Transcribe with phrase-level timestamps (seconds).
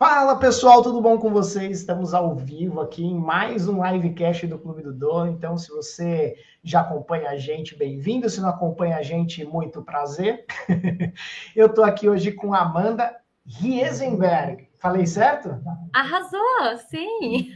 [0.00, 1.80] Fala pessoal, tudo bom com vocês?
[1.80, 5.30] Estamos ao vivo aqui em mais um livecast do Clube do Dono.
[5.30, 8.30] Então, se você já acompanha a gente, bem-vindo.
[8.30, 10.46] Se não acompanha a gente, muito prazer.
[11.54, 13.14] Eu estou aqui hoje com Amanda
[13.44, 14.70] Riesenberg.
[14.78, 15.60] Falei certo?
[15.92, 17.52] Arrasou, sim.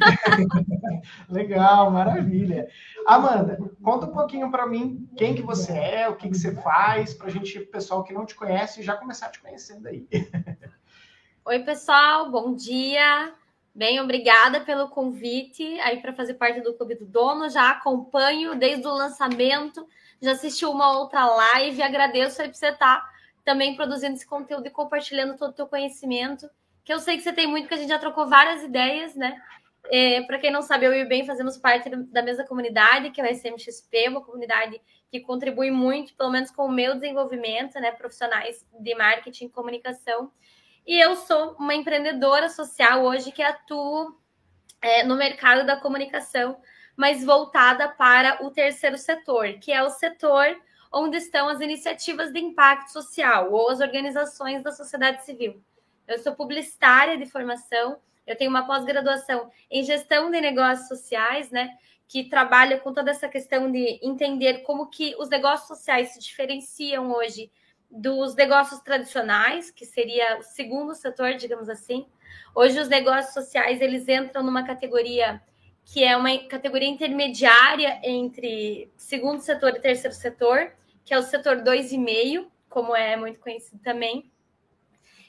[1.30, 2.68] Legal, maravilha.
[3.06, 7.14] Amanda, conta um pouquinho para mim quem que você é, o que, que você faz,
[7.14, 10.06] para a gente, pessoal que não te conhece, já começar te conhecendo aí.
[11.46, 13.34] Oi, pessoal, bom dia.
[13.74, 17.50] Bem, obrigada pelo convite aí para fazer parte do Clube do Dono.
[17.50, 19.86] Já acompanho desde o lançamento,
[20.22, 21.82] já assisti uma outra live.
[21.82, 23.12] Agradeço aí por você estar tá
[23.44, 26.48] também produzindo esse conteúdo e compartilhando todo o teu conhecimento,
[26.82, 29.38] que eu sei que você tem muito, que a gente já trocou várias ideias, né?
[29.92, 33.20] É, para quem não sabe, eu e o Ben fazemos parte da mesma comunidade, que
[33.20, 37.92] é o SMXP, uma comunidade que contribui muito, pelo menos com o meu desenvolvimento, né?
[37.92, 40.32] Profissionais de marketing e comunicação.
[40.86, 44.14] E eu sou uma empreendedora social hoje que atuo
[44.82, 46.60] é, no mercado da comunicação,
[46.94, 50.54] mas voltada para o terceiro setor, que é o setor
[50.92, 55.58] onde estão as iniciativas de impacto social ou as organizações da sociedade civil.
[56.06, 61.70] Eu sou publicitária de formação, eu tenho uma pós-graduação em gestão de negócios sociais, né?
[62.06, 67.10] Que trabalha com toda essa questão de entender como que os negócios sociais se diferenciam
[67.10, 67.50] hoje
[67.94, 72.06] dos negócios tradicionais, que seria o segundo setor, digamos assim.
[72.52, 75.40] Hoje os negócios sociais eles entram numa categoria
[75.84, 80.72] que é uma categoria intermediária entre segundo setor e terceiro setor,
[81.04, 84.32] que é o setor 2,5, como é muito conhecido também.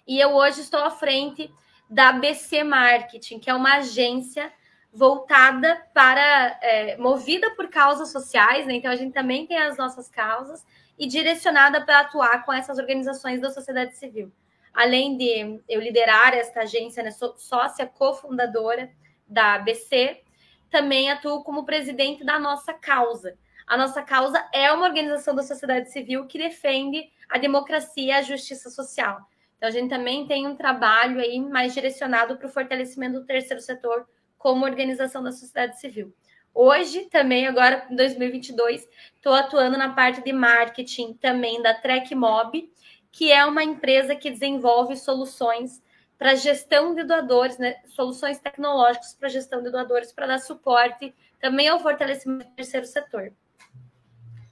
[0.07, 1.53] E eu hoje estou à frente
[1.89, 4.51] da BC Marketing, que é uma agência
[4.91, 8.75] voltada para, é, movida por causas sociais, né?
[8.75, 10.65] Então a gente também tem as nossas causas,
[10.97, 14.31] e direcionada para atuar com essas organizações da sociedade civil.
[14.73, 18.91] Além de eu liderar esta agência, né, sou sócia cofundadora
[19.27, 20.21] da ABC,
[20.69, 23.37] também atuo como presidente da nossa causa.
[23.65, 28.21] A nossa causa é uma organização da sociedade civil que defende a democracia e a
[28.21, 29.19] justiça social.
[29.57, 33.61] Então, a gente também tem um trabalho aí mais direcionado para o fortalecimento do terceiro
[33.61, 34.07] setor
[34.37, 36.13] como organização da sociedade civil.
[36.55, 42.71] Hoje, também, agora em 2022, estou atuando na parte de marketing também da TrekMob,
[43.11, 45.83] que é uma empresa que desenvolve soluções
[46.17, 47.75] para gestão de doadores, né?
[47.87, 53.33] soluções tecnológicas para gestão de doadores, para dar suporte também ao fortalecimento do terceiro setor.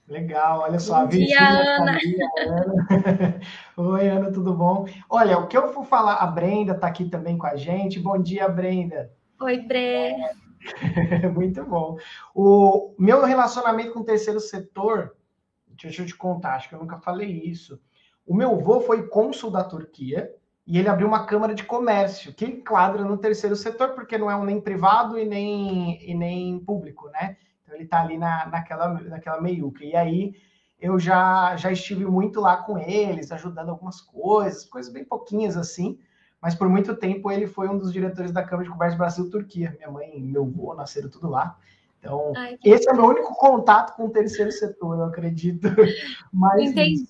[0.06, 1.03] Legal, olha só.
[1.03, 1.97] Bom dia, Ana.
[2.38, 3.40] Ana.
[3.78, 4.85] Oi, Ana, tudo bom?
[5.09, 7.97] Olha, o que eu vou falar, a Brenda está aqui também com a gente.
[7.97, 9.09] Bom dia, Brenda.
[9.40, 10.43] Oi, Brenda.
[11.34, 11.97] Muito bom.
[12.34, 15.16] O meu relacionamento com o terceiro setor,
[15.68, 17.79] deixa eu te contar, acho que eu nunca falei isso.
[18.25, 20.34] O meu avô foi cônsul da Turquia
[20.66, 24.35] e ele abriu uma câmara de comércio que enquadra no terceiro setor, porque não é
[24.35, 27.38] um nem privado e nem, e nem público, né?
[27.62, 29.84] Então ele está ali na, naquela, naquela meiuca.
[29.84, 30.35] E aí
[30.79, 36.00] eu já, já estive muito lá com eles, ajudando algumas coisas, coisas bem pouquinhas assim
[36.44, 39.74] mas por muito tempo ele foi um dos diretores da Câmara de Comércio Brasil-Turquia.
[39.78, 41.58] Minha mãe e meu avô nasceram tudo lá.
[41.98, 45.70] Então, Ai, esse é o meu único contato com o terceiro setor, eu acredito.
[46.34, 47.08] Mas, Entendi.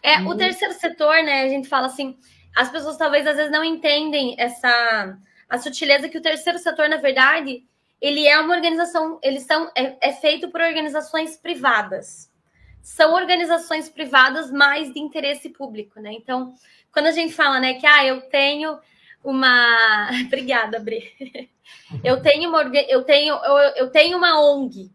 [0.00, 1.42] É, o terceiro setor, né?
[1.42, 2.16] A gente fala assim,
[2.56, 6.98] as pessoas talvez às vezes não entendem essa a sutileza que o terceiro setor, na
[6.98, 7.64] verdade,
[8.00, 12.30] ele é uma organização, eles são é, é feito por organizações privadas.
[12.80, 16.12] São organizações privadas mais de interesse público, né?
[16.12, 16.54] Então,
[16.92, 18.78] quando a gente fala, né, que ah, eu tenho
[19.22, 20.10] uma.
[20.26, 21.50] Obrigada, Bre.
[22.02, 24.90] Eu tenho uma, eu tenho, eu, eu tenho uma ONG.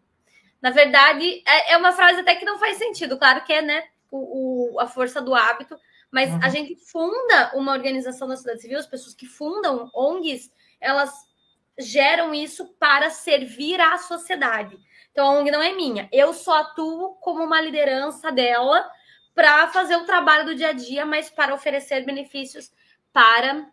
[0.60, 3.18] Na verdade, é, é, uma frase até que não faz sentido.
[3.18, 5.76] Claro que é, né, o, o a força do hábito,
[6.10, 6.40] mas uhum.
[6.42, 11.12] a gente funda uma organização da sociedade civil, as pessoas que fundam ONGs, elas
[11.78, 14.78] geram isso para servir à sociedade.
[15.12, 16.08] Então, a ONG não é minha.
[16.12, 18.88] Eu só atuo como uma liderança dela
[19.36, 22.72] para fazer o trabalho do dia a dia, mas para oferecer benefícios
[23.12, 23.70] para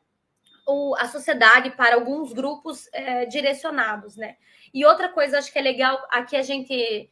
[0.67, 4.35] o, a sociedade, para alguns grupos é, direcionados, né?
[4.73, 7.09] E outra coisa, acho que é legal aqui a gente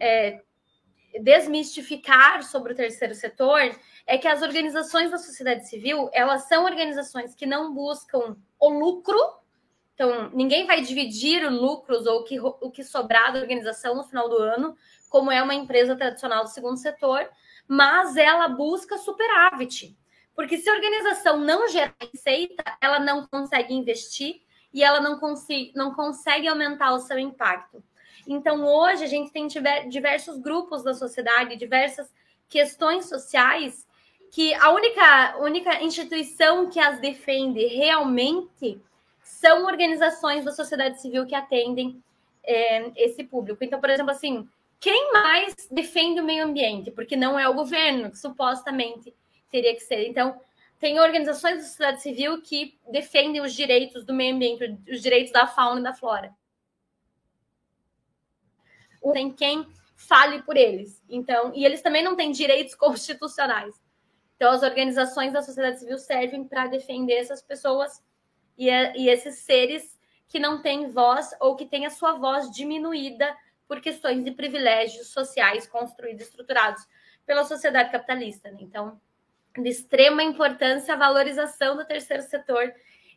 [0.00, 0.42] é,
[1.20, 3.60] desmistificar sobre o terceiro setor
[4.04, 9.18] é que as organizações da sociedade civil elas são organizações que não buscam o lucro,
[9.94, 14.28] então ninguém vai dividir lucros ou o que, o que sobrar da organização no final
[14.28, 14.76] do ano,
[15.08, 17.30] como é uma empresa tradicional do segundo setor,
[17.72, 19.96] mas ela busca superávit.
[20.36, 24.42] Porque se a organização não gera receita, ela não consegue investir
[24.74, 27.82] e ela não, consegue, não consegue aumentar o seu impacto.
[28.28, 29.46] Então, hoje, a gente tem
[29.88, 32.12] diversos grupos da sociedade, diversas
[32.46, 33.86] questões sociais
[34.30, 38.78] que a única, única instituição que as defende realmente
[39.22, 42.02] são organizações da sociedade civil que atendem
[42.44, 43.64] é, esse público.
[43.64, 44.46] Então, por exemplo, assim,
[44.82, 46.90] quem mais defende o meio ambiente?
[46.90, 49.14] Porque não é o governo, que supostamente
[49.48, 50.08] teria que ser.
[50.08, 50.40] Então,
[50.80, 55.46] tem organizações da sociedade civil que defendem os direitos do meio ambiente, os direitos da
[55.46, 56.34] fauna e da flora.
[59.12, 59.64] Tem quem
[59.94, 61.00] fale por eles.
[61.08, 63.80] Então, e eles também não têm direitos constitucionais.
[64.34, 68.02] Então, as organizações da sociedade civil servem para defender essas pessoas
[68.58, 69.96] e, e esses seres
[70.26, 73.32] que não têm voz ou que têm a sua voz diminuída
[73.72, 76.86] por questões de privilégios sociais construídos, estruturados
[77.24, 78.50] pela sociedade capitalista.
[78.50, 78.58] Né?
[78.60, 79.00] Então,
[79.56, 82.70] de extrema importância a valorização do terceiro setor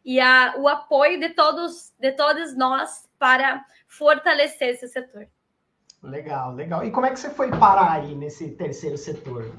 [0.06, 5.28] e a, o apoio de todos, de todos nós para fortalecer esse setor.
[6.02, 6.86] Legal, legal.
[6.86, 9.52] E como é que você foi parar aí nesse terceiro setor?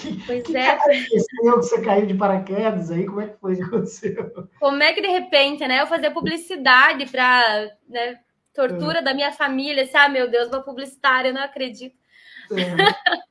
[0.00, 0.76] Que, pois que é.
[0.76, 3.06] que você caiu de paraquedas aí?
[3.06, 4.48] Como é que foi que aconteceu?
[4.58, 5.80] Como é que de repente, né?
[5.80, 8.18] Eu fazia publicidade para né,
[8.54, 9.02] tortura é.
[9.02, 9.84] da minha família.
[9.84, 11.96] Assim, ah, meu Deus, uma publicitária, eu não acredito.
[12.52, 12.56] É.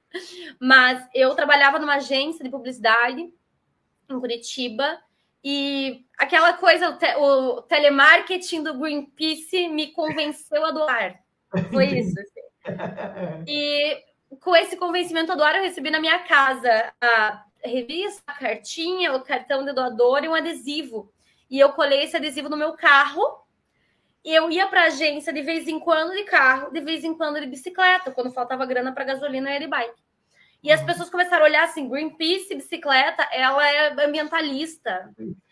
[0.60, 3.22] Mas eu trabalhava numa agência de publicidade
[4.10, 5.00] em Curitiba
[5.44, 11.20] e aquela coisa, o, te, o telemarketing do Greenpeace me convenceu a doar.
[11.72, 12.16] Foi isso.
[12.20, 12.40] Assim.
[13.48, 14.04] E
[14.42, 19.24] com esse convencimento a doar, eu recebi na minha casa a revista, a cartinha, o
[19.24, 21.12] cartão de doador e um adesivo.
[21.50, 23.22] E eu colei esse adesivo no meu carro
[24.24, 27.40] eu ia para a agência de vez em quando de carro, de vez em quando
[27.40, 30.04] de bicicleta, quando faltava grana para gasolina, eu ia de bike.
[30.62, 30.86] E as uhum.
[30.86, 35.14] pessoas começaram a olhar assim, Greenpeace, bicicleta, ela é ambientalista.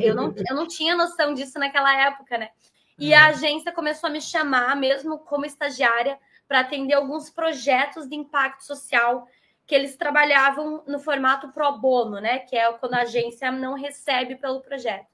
[0.00, 2.50] Eu não, eu não tinha noção disso naquela época, né?
[2.96, 3.26] E a uhum.
[3.30, 6.16] agência começou a me chamar, mesmo como estagiária,
[6.46, 9.26] para atender alguns projetos de impacto social
[9.66, 12.38] que eles trabalhavam no formato pro bono, né?
[12.38, 15.08] Que é quando a agência não recebe pelo projeto.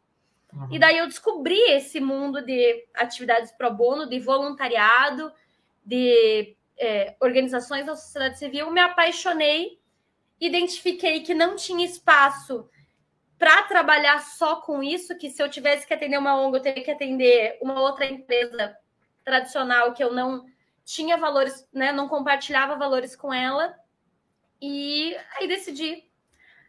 [0.53, 0.69] Uhum.
[0.71, 5.33] E daí eu descobri esse mundo de atividades pro bono, de voluntariado,
[5.85, 9.79] de é, organizações da sociedade civil, me apaixonei,
[10.41, 12.69] identifiquei que não tinha espaço
[13.39, 16.85] para trabalhar só com isso, que se eu tivesse que atender uma ONG, eu teria
[16.85, 18.77] que atender uma outra empresa
[19.25, 20.45] tradicional que eu não
[20.85, 23.75] tinha valores, né, não compartilhava valores com ela.
[24.61, 26.10] E aí decidi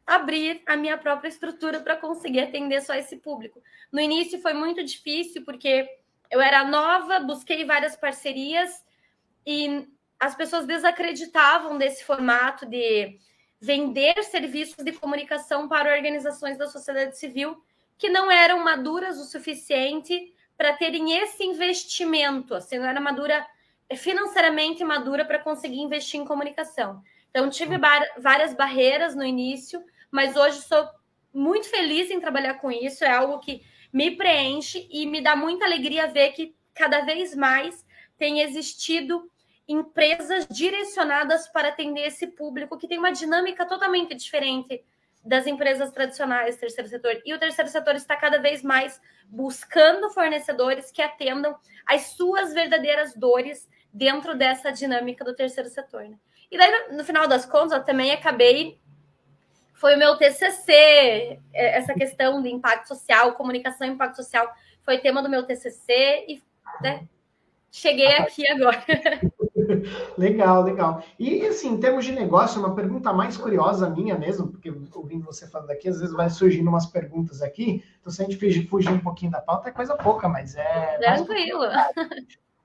[0.06, 3.62] abrir a minha própria estrutura para conseguir atender só esse público.
[3.92, 5.88] No início foi muito difícil, porque
[6.30, 8.84] eu era nova, busquei várias parcerias
[9.46, 9.88] e
[10.20, 13.20] as pessoas desacreditavam desse formato de
[13.60, 17.62] vender serviços de comunicação para organizações da sociedade civil
[17.98, 23.46] que não eram maduras o suficiente para terem esse investimento, assim, não era madura
[23.96, 27.04] financeiramente madura para conseguir investir em comunicação.
[27.32, 27.78] Então, tive
[28.18, 30.88] várias barreiras no início, mas hoje sou
[31.34, 33.04] muito feliz em trabalhar com isso.
[33.04, 37.86] É algo que me preenche e me dá muita alegria ver que cada vez mais
[38.18, 39.30] tem existido
[39.68, 44.84] empresas direcionadas para atender esse público que tem uma dinâmica totalmente diferente
[45.24, 47.22] das empresas tradicionais terceiro setor.
[47.26, 51.56] E o terceiro setor está cada vez mais buscando fornecedores que atendam
[51.86, 56.04] às suas verdadeiras dores dentro dessa dinâmica do terceiro setor.
[56.04, 56.18] Né?
[56.52, 58.78] E daí, no final das contas, eu também acabei.
[59.74, 60.72] Foi o meu TCC,
[61.54, 64.48] é, essa questão de impacto social, comunicação e impacto social,
[64.84, 66.44] foi tema do meu TCC e
[66.82, 67.08] né,
[67.72, 68.84] cheguei aqui agora.
[70.18, 71.04] legal, legal.
[71.18, 75.48] E assim, em termos de negócio, uma pergunta mais curiosa minha mesmo, porque ouvindo você
[75.48, 77.84] falando aqui, às vezes vai surgindo umas perguntas aqui.
[78.00, 80.98] Então, se a gente fugir um pouquinho da pauta, é coisa pouca, mas é.
[80.98, 81.64] Tranquilo.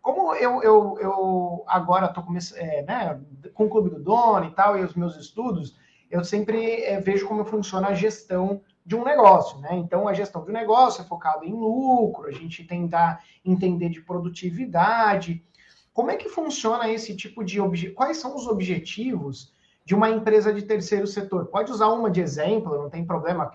[0.07, 3.21] Como eu, eu, eu agora estou é, né,
[3.53, 5.77] com o Clube do Dono e tal, e os meus estudos,
[6.09, 9.71] eu sempre é, vejo como funciona a gestão de um negócio, né?
[9.73, 14.01] Então, a gestão de um negócio é focada em lucro, a gente tenta entender de
[14.01, 15.45] produtividade.
[15.93, 17.97] Como é que funciona esse tipo de objetivo?
[17.97, 19.53] Quais são os objetivos
[19.85, 21.47] de uma empresa de terceiro setor?
[21.47, 23.51] Pode usar uma de exemplo, não tem problema,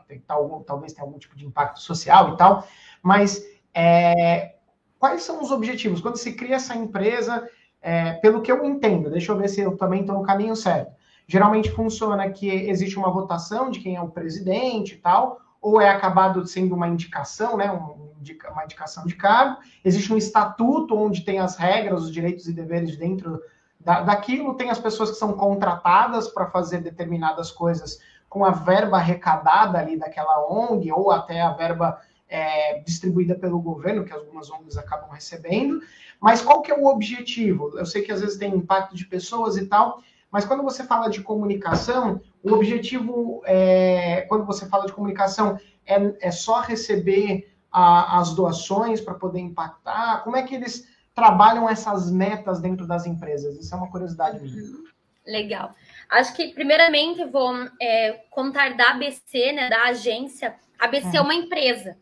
[0.68, 2.68] talvez tenha algum tipo de impacto social e tal,
[3.02, 3.42] mas
[3.74, 4.56] é,
[5.02, 6.00] quais são os objetivos?
[6.00, 7.50] Quando se cria essa empresa,
[7.82, 10.92] é, pelo que eu entendo, deixa eu ver se eu também estou no caminho certo.
[11.28, 15.90] Geralmente funciona que existe uma votação de quem é o presidente e tal, ou é
[15.90, 19.58] acabado sendo uma indicação, né, uma indicação de cargo.
[19.84, 23.42] Existe um estatuto onde tem as regras, os direitos e deveres dentro
[23.80, 24.54] da, daquilo.
[24.54, 29.98] Tem as pessoas que são contratadas para fazer determinadas coisas com a verba arrecadada ali
[29.98, 32.00] daquela ONG, ou até a verba
[32.32, 35.82] é, distribuída pelo governo, que algumas ONGs acabam recebendo.
[36.20, 37.78] Mas qual que é o objetivo?
[37.78, 41.10] Eu sei que às vezes tem impacto de pessoas e tal, mas quando você fala
[41.10, 48.20] de comunicação, O objetivo, é, quando você fala de comunicação, é, é só receber a,
[48.20, 50.24] as doações para poder impactar?
[50.24, 53.58] Como é que eles trabalham essas metas dentro das empresas?
[53.58, 54.64] Isso é uma curiosidade minha.
[54.64, 54.86] Uhum.
[55.26, 55.76] Legal.
[56.10, 60.56] Acho que, primeiramente, vou é, contar da ABC, né, da agência.
[60.80, 61.16] A ABC uhum.
[61.18, 61.96] é uma empresa.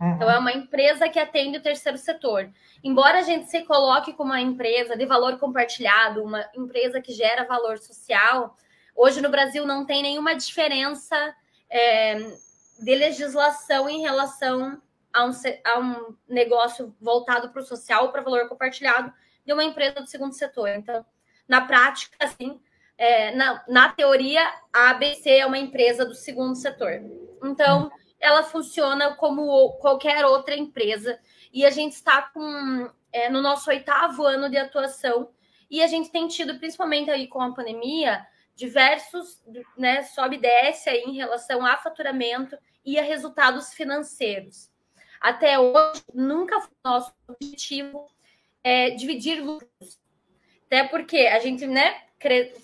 [0.00, 0.14] Uhum.
[0.14, 2.50] Então, é uma empresa que atende o terceiro setor.
[2.82, 7.44] Embora a gente se coloque como uma empresa de valor compartilhado, uma empresa que gera
[7.44, 8.56] valor social,
[8.94, 11.34] hoje no Brasil não tem nenhuma diferença
[11.70, 12.18] é,
[12.78, 14.80] de legislação em relação
[15.12, 15.30] a um,
[15.64, 19.12] a um negócio voltado para o social, para valor compartilhado,
[19.46, 20.68] de uma empresa do segundo setor.
[20.70, 21.04] Então,
[21.48, 22.60] na prática, assim,
[22.98, 27.02] é, na, na teoria, a ABC é uma empresa do segundo setor.
[27.42, 27.90] Então,
[28.24, 31.20] ela funciona como qualquer outra empresa.
[31.52, 35.30] E a gente está com é, no nosso oitavo ano de atuação.
[35.70, 38.26] E a gente tem tido, principalmente aí com a pandemia,
[38.56, 39.42] diversos,
[39.76, 44.70] né, sobe e desce aí em relação a faturamento e a resultados financeiros.
[45.20, 48.06] Até hoje, nunca foi nosso objetivo
[48.62, 50.00] é, dividir lucros.
[50.66, 52.02] Até porque a gente né,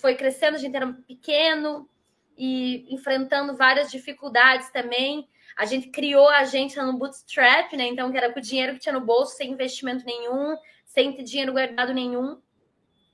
[0.01, 1.89] foi crescendo, a gente era pequeno
[2.37, 5.29] e enfrentando várias dificuldades também.
[5.57, 7.87] A gente criou a agência no bootstrap, né?
[7.87, 11.23] Então, que era com o dinheiro que tinha no bolso, sem investimento nenhum, sem ter
[11.23, 12.41] dinheiro guardado nenhum.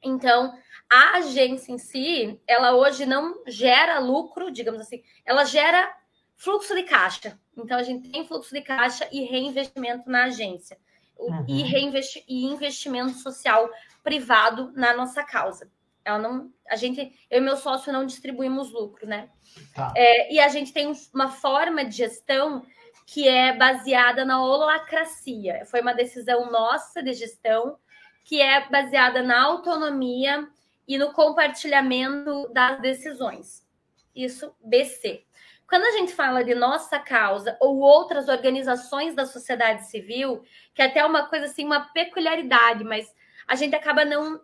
[0.02, 0.57] Então,
[0.90, 5.93] a agência em si, ela hoje não gera lucro, digamos assim, ela gera
[6.37, 7.38] fluxo de caixa.
[7.57, 10.78] Então, a gente tem fluxo de caixa e reinvestimento na agência.
[11.19, 11.45] Uhum.
[11.49, 13.71] E, reinvesti e investimento social
[14.05, 15.71] privado na nossa causa.
[16.06, 19.28] Ela não, a gente, eu e meu sócio não distribuímos lucro, né?
[19.75, 19.92] Tá.
[19.96, 22.64] É, e a gente tem uma forma de gestão
[23.04, 25.64] que é baseada na holacracia.
[25.66, 27.76] Foi uma decisão nossa de gestão
[28.25, 30.48] que é baseada na autonomia
[30.86, 33.66] e no compartilhamento das decisões.
[34.14, 35.25] Isso, BC.
[35.68, 40.86] Quando a gente fala de nossa causa ou outras organizações da sociedade civil, que é
[40.86, 43.12] até uma coisa assim, uma peculiaridade, mas
[43.48, 44.40] a gente acaba não,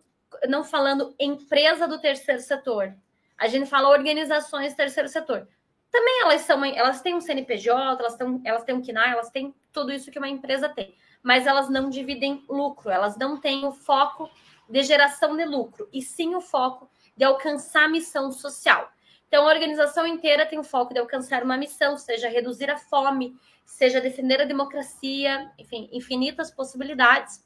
[0.48, 2.94] não falando empresa do terceiro setor.
[3.38, 5.48] A gente fala organizações terceiro setor.
[5.90, 9.54] Também elas são, elas têm um CNPJ, elas têm, elas têm um KNAI, elas têm
[9.72, 10.94] tudo isso que uma empresa tem.
[11.22, 14.30] Mas elas não dividem lucro, elas não têm o foco
[14.68, 18.90] de geração de lucro, e sim o foco de alcançar a missão social.
[19.28, 23.36] Então, a organização inteira tem o foco de alcançar uma missão, seja reduzir a fome,
[23.64, 27.44] seja defender a democracia, enfim, infinitas possibilidades.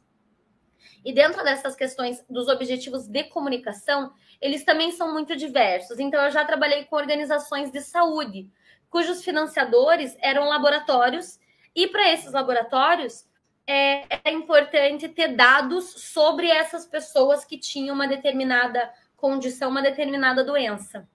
[1.04, 5.98] E dentro dessas questões dos objetivos de comunicação, eles também são muito diversos.
[5.98, 8.48] Então, eu já trabalhei com organizações de saúde,
[8.90, 11.38] cujos financiadores eram laboratórios,
[11.74, 13.26] e para esses laboratórios
[13.66, 20.44] é, é importante ter dados sobre essas pessoas que tinham uma determinada condição, uma determinada
[20.44, 21.08] doença.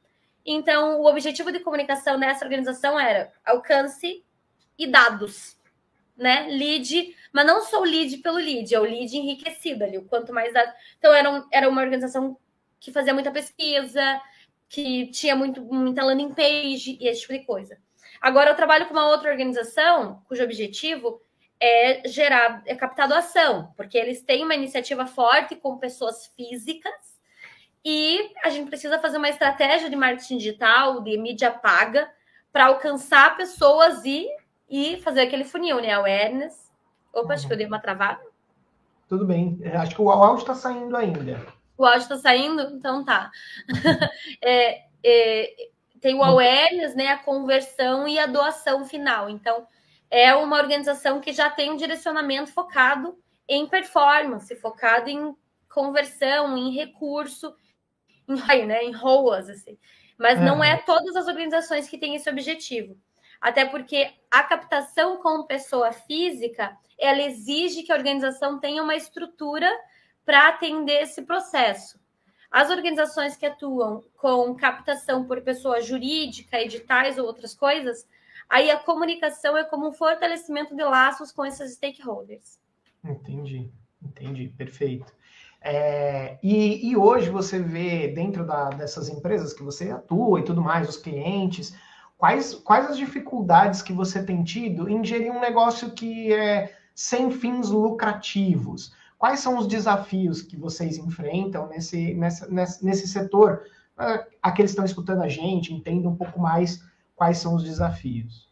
[0.45, 4.23] Então, o objetivo de comunicação dessa organização era alcance
[4.77, 5.60] e dados
[6.21, 6.47] né?
[6.49, 10.53] Lead, mas não só lead pelo lead, é o lead enriquecido ali, o quanto mais
[10.53, 10.73] dados.
[10.99, 12.37] Então, era, um, era uma organização
[12.79, 14.21] que fazia muita pesquisa,
[14.69, 17.77] que tinha muito, muita landing page e esse tipo de coisa.
[18.21, 21.21] Agora, eu trabalho com uma outra organização cujo objetivo
[21.59, 26.93] é gerar, é captar doação, porque eles têm uma iniciativa forte com pessoas físicas
[27.83, 32.11] e a gente precisa fazer uma estratégia de marketing digital, de mídia paga,
[32.51, 34.27] para alcançar pessoas e
[34.71, 35.91] e fazer aquele funil, né?
[35.91, 36.71] Awareness.
[37.13, 38.21] Opa, acho que eu dei uma travada.
[39.09, 39.59] Tudo bem.
[39.61, 41.45] É, acho que o áudio está saindo ainda.
[41.77, 42.61] O áudio está saindo?
[42.73, 43.29] Então tá.
[44.41, 45.53] é, é,
[45.99, 47.09] tem o awareness, né?
[47.09, 49.29] A conversão e a doação final.
[49.29, 49.67] Então,
[50.09, 53.17] é uma organização que já tem um direcionamento focado
[53.49, 55.35] em performance, focado em
[55.67, 57.53] conversão, em recurso,
[58.25, 58.35] em,
[58.65, 59.77] né, em ROAS, assim.
[60.17, 60.45] Mas uhum.
[60.45, 62.97] não é todas as organizações que têm esse objetivo
[63.41, 69.67] até porque a captação com pessoa física, ela exige que a organização tenha uma estrutura
[70.23, 71.99] para atender esse processo.
[72.51, 78.07] As organizações que atuam com captação por pessoa jurídica, editais ou outras coisas,
[78.47, 82.59] aí a comunicação é como um fortalecimento de laços com esses stakeholders.
[83.03, 83.71] Entendi,
[84.03, 85.11] entendi, perfeito.
[85.63, 90.59] É, e, e, hoje você vê dentro da, dessas empresas que você atua e tudo
[90.59, 91.75] mais, os clientes,
[92.21, 97.31] Quais, quais as dificuldades que você tem tido em gerir um negócio que é sem
[97.31, 98.93] fins lucrativos?
[99.17, 103.65] Quais são os desafios que vocês enfrentam nesse, nessa, nesse, nesse setor?
[103.97, 106.83] Uh, aqueles que estão escutando a gente, entendam um pouco mais
[107.15, 108.47] quais são os desafios.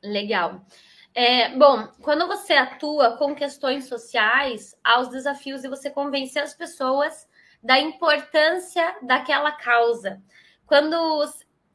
[0.00, 0.64] Legal.
[1.12, 6.54] É, bom, quando você atua com questões sociais, há os desafios de você convencer as
[6.54, 7.26] pessoas
[7.60, 10.22] da importância daquela causa.
[10.64, 11.26] Quando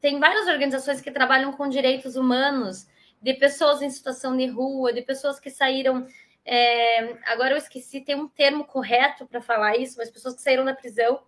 [0.04, 2.86] tem várias organizações que trabalham com direitos humanos
[3.22, 6.06] de pessoas em situação de rua, de pessoas que saíram.
[6.44, 10.62] É, agora eu esqueci, tem um termo correto para falar isso, mas pessoas que saíram
[10.62, 11.22] da prisão.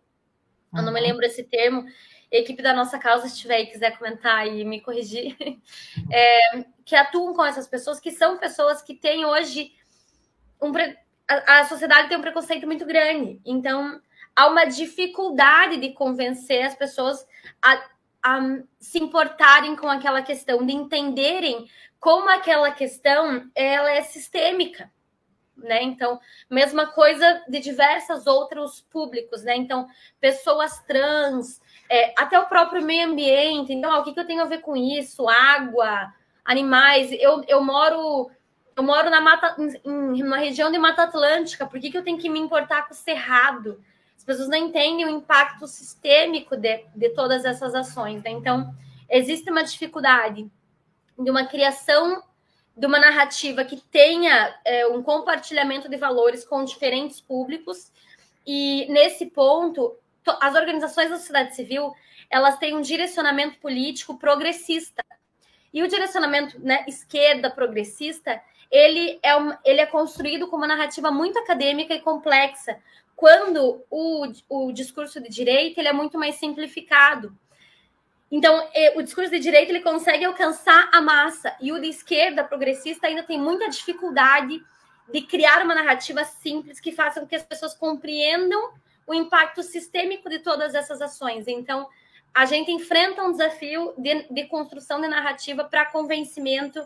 [0.76, 1.06] Eu não me uhum.
[1.06, 1.86] lembro esse termo.
[2.30, 5.34] A equipe da nossa causa, se estiver aí, quiser comentar e me corrigir,
[6.12, 9.72] é, que atuam com essas pessoas, que são pessoas que têm hoje
[10.60, 10.70] um.
[11.26, 13.40] A, a sociedade tem um preconceito muito grande.
[13.42, 14.02] Então,
[14.36, 17.26] há uma dificuldade de convencer as pessoas
[17.62, 17.95] a,
[18.26, 18.40] a
[18.80, 24.90] se importarem com aquela questão, de entenderem como aquela questão ela é sistêmica.
[25.56, 25.84] Né?
[25.84, 29.56] Então, mesma coisa de diversos outros públicos, né?
[29.56, 29.86] Então,
[30.20, 33.72] pessoas trans, é, até o próprio meio ambiente.
[33.72, 35.26] Então, ah, o que, que eu tenho a ver com isso?
[35.28, 36.12] Água,
[36.44, 37.10] animais.
[37.12, 38.30] Eu, eu moro
[38.76, 41.64] eu moro na mata, em, uma região de Mata Atlântica.
[41.64, 43.82] Por que, que eu tenho que me importar com o cerrado?
[44.26, 48.22] Pessoas não entendem o impacto sistêmico de, de todas essas ações.
[48.22, 48.30] Né?
[48.30, 48.74] Então,
[49.08, 50.50] existe uma dificuldade
[51.18, 52.22] de uma criação
[52.76, 57.90] de uma narrativa que tenha é, um compartilhamento de valores com diferentes públicos.
[58.46, 59.96] E nesse ponto,
[60.40, 61.94] as organizações da sociedade civil
[62.28, 65.04] elas têm um direcionamento político progressista.
[65.72, 71.10] E o direcionamento né, esquerda progressista ele é, um, ele é construído com uma narrativa
[71.10, 72.78] muito acadêmica e complexa,
[73.16, 77.36] quando o, o discurso de direita ele é muito mais simplificado.
[78.30, 83.06] Então, o discurso de direita ele consegue alcançar a massa e o de esquerda progressista
[83.06, 84.62] ainda tem muita dificuldade
[85.12, 88.72] de criar uma narrativa simples que faça com que as pessoas compreendam
[89.06, 91.46] o impacto sistêmico de todas essas ações.
[91.46, 91.88] Então,
[92.34, 96.84] a gente enfrenta um desafio de, de construção de narrativa para convencimento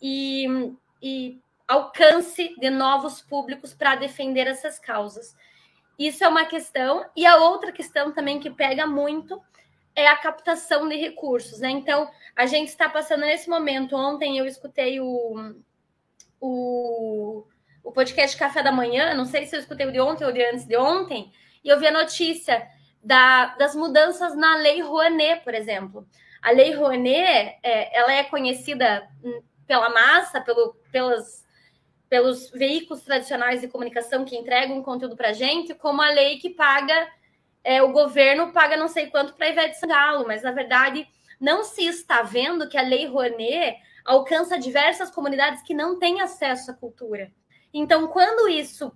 [0.00, 0.46] e,
[1.02, 5.34] e alcance de novos públicos para defender essas causas.
[5.98, 7.04] Isso é uma questão.
[7.16, 9.40] E a outra questão também que pega muito
[9.94, 11.70] é a captação de recursos, né?
[11.70, 13.94] Então, a gente está passando nesse momento.
[13.94, 15.54] Ontem eu escutei o,
[16.40, 17.44] o,
[17.84, 20.42] o podcast Café da Manhã, não sei se eu escutei o de ontem ou de
[20.42, 21.30] antes de ontem,
[21.62, 22.66] e eu vi a notícia
[23.02, 26.06] da, das mudanças na Lei Rouanet, por exemplo.
[26.40, 31.41] A Lei Rouanet, é, ela é conhecida hum, pela massa, pelo, pelas
[32.12, 36.50] pelos veículos tradicionais de comunicação que entregam conteúdo para a gente, como a lei que
[36.50, 37.08] paga,
[37.64, 41.08] é, o governo paga não sei quanto para Ivete Sangalo, mas na verdade
[41.40, 46.72] não se está vendo que a lei Rouanet alcança diversas comunidades que não têm acesso
[46.72, 47.32] à cultura.
[47.72, 48.92] Então, quando isso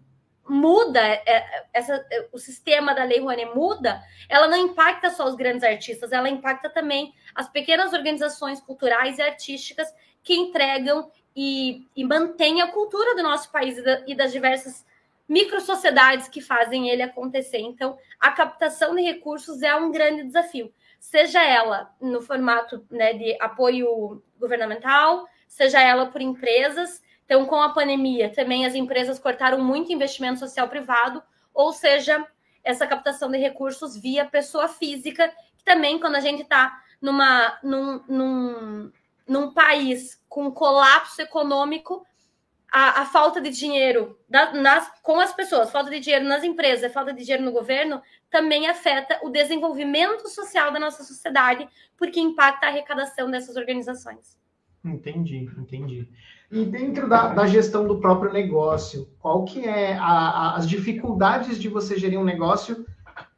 [0.46, 3.98] muda, é, essa, é, o sistema da lei Rouanet muda,
[4.28, 9.22] ela não impacta só os grandes artistas, ela impacta também as pequenas organizações culturais e
[9.22, 9.88] artísticas
[10.22, 14.86] que entregam e, e mantém a cultura do nosso país e, da, e das diversas
[15.28, 17.58] micro-sociedades que fazem ele acontecer.
[17.58, 23.36] Então, a captação de recursos é um grande desafio, seja ela no formato né, de
[23.40, 27.02] apoio governamental, seja ela por empresas.
[27.24, 31.22] Então, com a pandemia, também as empresas cortaram muito investimento social privado,
[31.52, 32.24] ou seja,
[32.62, 38.00] essa captação de recursos via pessoa física, que também, quando a gente está numa, num,
[38.08, 38.92] num,
[39.28, 42.04] num país com colapso econômico,
[42.70, 46.92] a, a falta de dinheiro da, nas, com as pessoas, falta de dinheiro nas empresas,
[46.92, 52.66] falta de dinheiro no governo, também afeta o desenvolvimento social da nossa sociedade, porque impacta
[52.66, 54.36] a arrecadação dessas organizações.
[54.84, 56.08] Entendi, entendi.
[56.50, 61.58] E dentro da, da gestão do próprio negócio, qual que é a, a, as dificuldades
[61.58, 62.86] de você gerir um negócio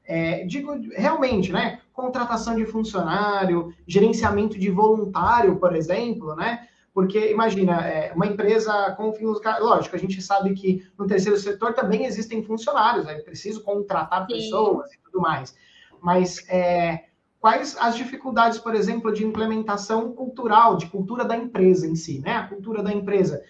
[0.09, 1.81] é, digo realmente, né?
[1.99, 6.69] Contratação de funcionário, gerenciamento de voluntário, por exemplo, né?
[6.95, 9.41] Porque imagina, é, uma empresa com fins.
[9.59, 14.35] Lógico, a gente sabe que no terceiro setor também existem funcionários, é preciso contratar Sim.
[14.35, 15.57] pessoas e tudo mais.
[16.01, 17.07] Mas é,
[17.41, 22.37] quais as dificuldades, por exemplo, de implementação cultural, de cultura da empresa em si, né?
[22.37, 23.43] A cultura da empresa.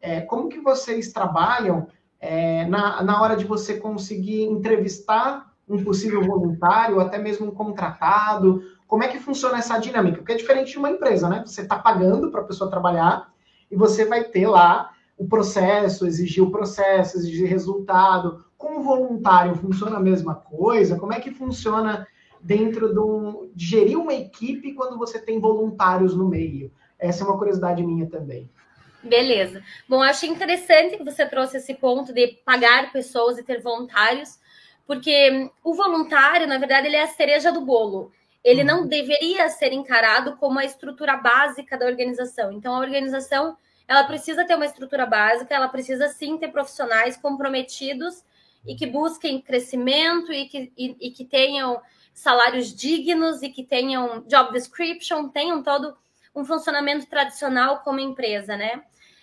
[0.00, 1.88] É, como que vocês trabalham
[2.20, 8.62] é, na, na hora de você conseguir entrevistar um possível voluntário, até mesmo um contratado?
[8.86, 10.18] Como é que funciona essa dinâmica?
[10.18, 11.42] Porque é diferente de uma empresa, né?
[11.44, 13.32] Você está pagando para a pessoa trabalhar
[13.70, 18.44] e você vai ter lá o processo, exigir o processo, exigir resultado.
[18.56, 20.98] Com o voluntário funciona a mesma coisa?
[20.98, 22.06] Como é que funciona
[22.40, 26.70] dentro de gerir uma equipe quando você tem voluntários no meio?
[26.98, 28.48] Essa é uma curiosidade minha também.
[29.02, 29.62] Beleza.
[29.88, 34.38] Bom, acho interessante que você trouxe esse ponto de pagar pessoas e ter voluntários,
[34.86, 38.12] porque o voluntário, na verdade, ele é a cereja do bolo.
[38.44, 38.86] Ele não uhum.
[38.86, 42.52] deveria ser encarado como a estrutura básica da organização.
[42.52, 43.56] Então, a organização
[43.88, 48.24] ela precisa ter uma estrutura básica, ela precisa sim ter profissionais comprometidos
[48.66, 51.80] e que busquem crescimento e que, e, e que tenham
[52.12, 55.96] salários dignos e que tenham job description, tenham todo
[56.34, 58.82] um funcionamento tradicional como empresa, né?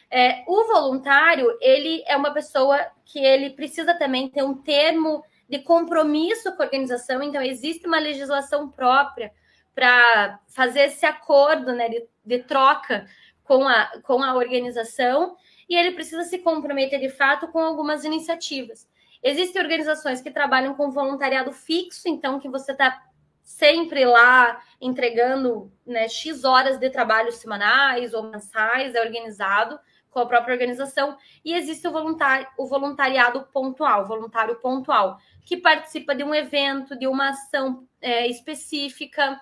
[0.10, 5.60] É, o voluntário, ele é uma pessoa que ele precisa também ter um termo de
[5.60, 9.32] compromisso com a organização, então existe uma legislação própria
[9.75, 13.08] para fazer esse acordo né, de, de, troca
[13.43, 15.36] com a, com a organização
[15.67, 18.88] e ele precisa se comprometer de fato com algumas iniciativas.
[19.21, 23.01] Existem organizações que trabalham com voluntariado fixo, então que você está
[23.43, 29.79] sempre lá entregando né, X horas de trabalho semanais ou mensais, é organizado
[30.10, 31.17] com a própria organização.
[31.43, 37.08] E existe o, voluntário, o voluntariado pontual, voluntário pontual, que participa de um evento, de
[37.08, 39.39] uma ação é, específica,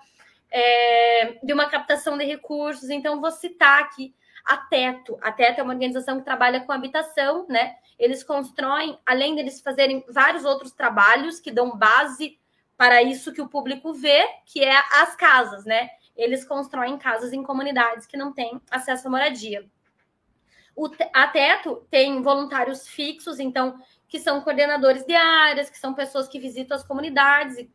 [0.50, 2.90] é, de uma captação de recursos.
[2.90, 5.18] Então, vou citar aqui a Teto.
[5.22, 7.76] A Teto é uma organização que trabalha com habitação, né?
[7.98, 12.38] Eles constroem, além deles fazerem vários outros trabalhos que dão base
[12.82, 15.88] para isso que o público vê, que é as casas, né?
[16.16, 19.64] Eles constroem casas em comunidades que não têm acesso à moradia.
[20.74, 26.26] O, a Teto tem voluntários fixos, então, que são coordenadores de áreas, que são pessoas
[26.26, 27.70] que visitam as comunidades, e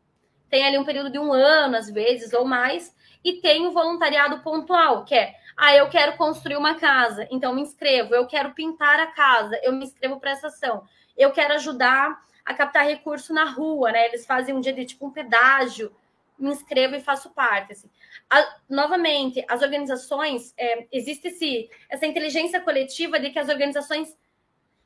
[0.49, 2.93] tem ali um período de um ano, às vezes, ou mais,
[3.23, 7.61] e tem o voluntariado pontual, que é ah, eu quero construir uma casa, então me
[7.61, 8.13] inscrevo.
[8.13, 10.83] Eu quero pintar a casa, eu me inscrevo para essa ação.
[11.15, 14.05] Eu quero ajudar a captar recurso na rua, né?
[14.07, 15.93] Eles fazem um dia de tipo um pedágio,
[16.39, 17.73] me inscrevo e faço parte.
[17.73, 17.89] Assim.
[18.29, 24.17] A, novamente, as organizações, é, existe esse, essa inteligência coletiva de que as organizações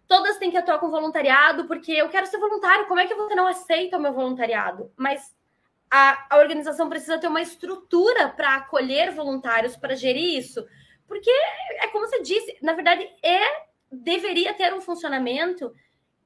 [0.07, 3.35] todas têm que atuar com voluntariado, porque eu quero ser voluntário, como é que você
[3.35, 4.91] não aceita o meu voluntariado?
[4.97, 5.35] Mas
[5.89, 10.65] a, a organização precisa ter uma estrutura para acolher voluntários, para gerir isso.
[11.07, 11.29] Porque
[11.79, 15.71] é como você disse, na verdade, é deveria ter um funcionamento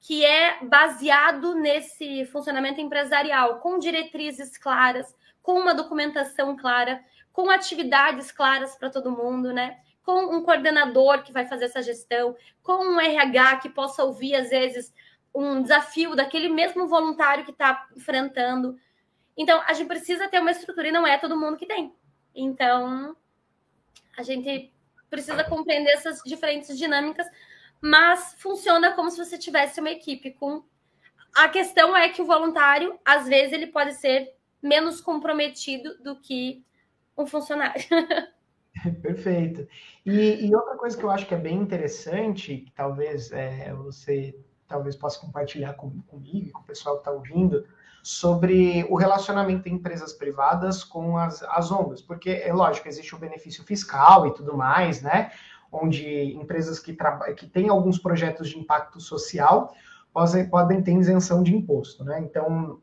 [0.05, 8.31] que é baseado nesse funcionamento empresarial, com diretrizes claras, com uma documentação clara, com atividades
[8.31, 9.79] claras para todo mundo, né?
[10.03, 14.51] Com um coordenador que vai fazer essa gestão, com um RH que possa ouvir, às
[14.51, 14.93] vezes,
[15.33, 18.77] um desafio daquele mesmo voluntário que está enfrentando.
[19.35, 21.91] Então, a gente precisa ter uma estrutura e não é todo mundo que tem.
[22.35, 23.17] Então,
[24.15, 24.71] a gente
[25.09, 27.25] precisa compreender essas diferentes dinâmicas,
[27.81, 30.63] mas funciona como se você tivesse uma equipe com.
[31.35, 36.63] A questão é que o voluntário, às vezes, ele pode ser menos comprometido do que
[37.17, 37.83] um funcionário.
[39.01, 39.67] Perfeito.
[40.05, 44.37] E, e, outra coisa que eu acho que é bem interessante, que talvez é, você
[44.67, 47.65] talvez possa compartilhar com, comigo e com o pessoal que está ouvindo,
[48.03, 53.17] sobre o relacionamento de empresas privadas com as, as ONGs, porque é lógico, existe o
[53.17, 55.31] benefício fiscal e tudo mais, né?
[55.81, 56.95] Onde empresas que,
[57.35, 59.73] que têm alguns projetos de impacto social
[60.13, 62.19] podem, podem ter isenção de imposto, né?
[62.21, 62.79] Então,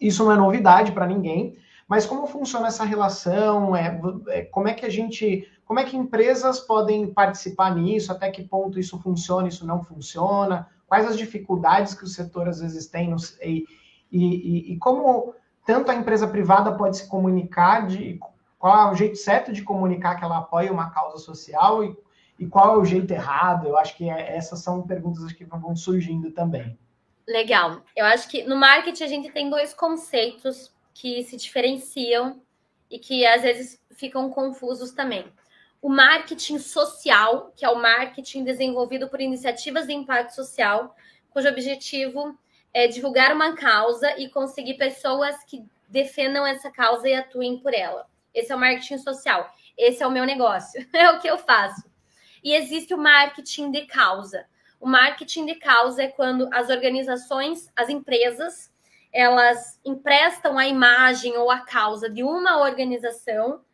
[0.00, 3.76] isso não é novidade para ninguém, mas como funciona essa relação?
[3.76, 8.10] É, é, como é que a gente, como é que empresas podem participar nisso?
[8.10, 10.68] Até que ponto isso funciona, isso não funciona?
[10.86, 13.14] Quais as dificuldades que o setor às vezes tem?
[13.42, 13.64] E,
[14.10, 18.18] e, e, como tanto a empresa privada pode se comunicar, de
[18.58, 21.96] qual é o jeito certo de comunicar que ela apoia uma causa social e,
[22.38, 23.66] e qual é o jeito errado?
[23.66, 26.78] Eu acho que é, essas são perguntas que vão surgindo também.
[27.26, 27.82] Legal.
[27.96, 32.40] Eu acho que no marketing a gente tem dois conceitos que se diferenciam
[32.90, 35.26] e que às vezes ficam confusos também.
[35.82, 40.94] O marketing social, que é o marketing desenvolvido por iniciativas de impacto social,
[41.30, 42.38] cujo objetivo
[42.72, 48.06] é divulgar uma causa e conseguir pessoas que defendam essa causa e atuem por ela.
[48.34, 49.50] Esse é o marketing social.
[49.76, 50.86] Esse é o meu negócio.
[50.92, 51.82] É o que eu faço.
[52.46, 54.46] E existe o marketing de causa.
[54.78, 58.72] O marketing de causa é quando as organizações, as empresas,
[59.12, 63.64] elas emprestam a imagem ou a causa de uma organização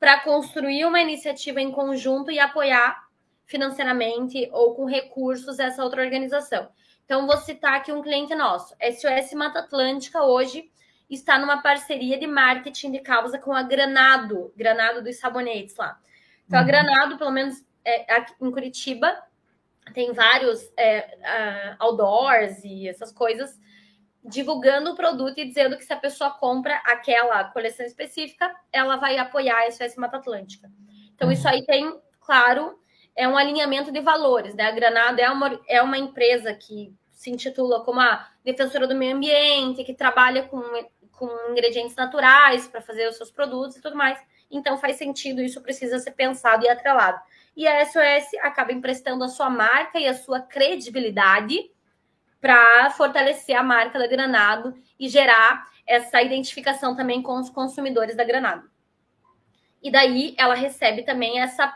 [0.00, 3.06] para construir uma iniciativa em conjunto e apoiar
[3.44, 6.70] financeiramente ou com recursos essa outra organização.
[7.04, 8.74] Então, vou citar aqui um cliente nosso.
[8.80, 10.72] SOS Mata Atlântica hoje
[11.10, 16.00] está numa parceria de marketing de causa com a Granado, Granado dos sabonetes lá.
[16.46, 16.64] Então, uhum.
[16.64, 19.16] a Granado, pelo menos é, aqui em Curitiba,
[19.94, 23.58] tem vários é, uh, outdoors e essas coisas
[24.24, 29.18] divulgando o produto e dizendo que se a pessoa compra aquela coleção específica, ela vai
[29.18, 30.70] apoiar a SOS Mata Atlântica.
[31.14, 32.78] Então, isso aí tem, claro,
[33.16, 34.64] é um alinhamento de valores, né?
[34.64, 39.16] A Granada é uma, é uma empresa que se intitula como a defensora do meio
[39.16, 40.60] ambiente, que trabalha com,
[41.12, 44.18] com ingredientes naturais para fazer os seus produtos e tudo mais.
[44.50, 47.20] Então faz sentido, isso precisa ser pensado e atrelado.
[47.56, 51.70] E a SOS acaba emprestando a sua marca e a sua credibilidade
[52.40, 58.24] para fortalecer a marca da Granado e gerar essa identificação também com os consumidores da
[58.24, 58.64] Granada.
[59.82, 61.72] E daí ela recebe também essa.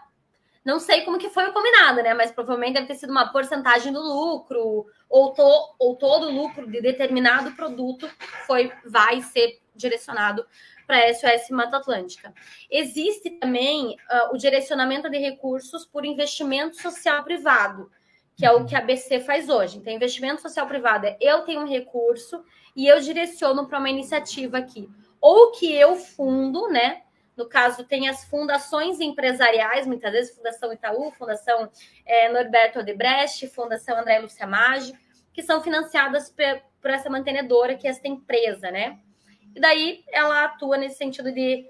[0.65, 2.15] Não sei como que foi o combinado, né?
[2.15, 6.67] Mas provavelmente deve ter sido uma porcentagem do lucro, ou, to, ou todo o lucro
[6.67, 8.09] de determinado produto
[8.47, 10.45] foi, vai ser direcionado
[10.87, 12.33] para a SOS Mata Atlântica.
[12.71, 17.91] Existe também uh, o direcionamento de recursos por investimento social privado,
[18.37, 19.79] que é o que a BC faz hoje.
[19.79, 22.45] Então, investimento social privado é eu tenho um recurso
[22.75, 24.89] e eu direciono para uma iniciativa aqui.
[25.21, 27.03] Ou que eu fundo, né?
[27.37, 31.71] No caso, tem as fundações empresariais, muitas vezes Fundação Itaú, Fundação
[32.05, 34.95] é, Norberto Odebrecht, Fundação André Lúcia Maggi,
[35.33, 36.35] que são financiadas
[36.81, 38.99] por essa mantenedora, que é esta empresa, né?
[39.57, 41.67] E daí ela atua nesse sentido de.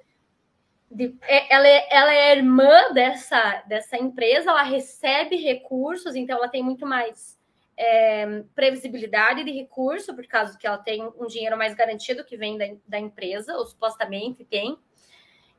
[0.90, 6.49] de é, ela, é, ela é irmã dessa, dessa empresa, ela recebe recursos, então ela
[6.49, 7.38] tem muito mais
[7.77, 12.59] é, previsibilidade de recurso, por causa que ela tem um dinheiro mais garantido que vem
[12.59, 14.77] da, da empresa, ou supostamente tem,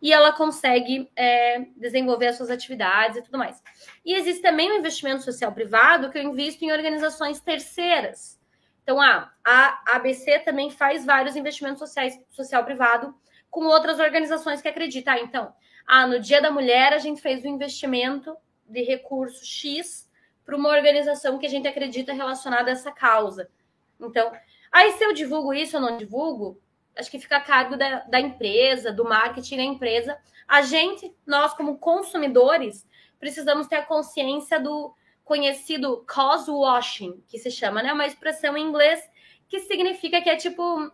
[0.01, 3.63] e ela consegue é, desenvolver as suas atividades e tudo mais.
[4.03, 8.36] E existe também o investimento social privado que eu invisto em organizações terceiras.
[8.87, 13.13] Então, ah, a ABC também faz vários investimentos sociais, social privado
[13.49, 15.13] com outras organizações que acreditam.
[15.13, 15.53] Ah, então,
[15.85, 18.33] ah, no Dia da Mulher a gente fez um investimento
[18.65, 20.09] de recurso X
[20.45, 23.49] para uma organização que a gente acredita relacionada a essa causa.
[23.99, 24.31] Então,
[24.71, 26.57] aí se eu divulgo isso ou não divulgo,
[26.95, 30.17] acho que fica a cargo da, da empresa, do marketing da empresa.
[30.47, 32.87] A gente, nós como consumidores,
[33.19, 34.95] precisamos ter a consciência do
[35.27, 37.91] conhecido cause washing, que se chama, né?
[37.91, 39.03] Uma expressão em inglês
[39.49, 40.89] que significa que é tipo